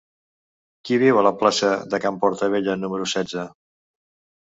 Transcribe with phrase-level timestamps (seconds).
[0.89, 3.49] Qui viu a la plaça de Can Portabella número setze?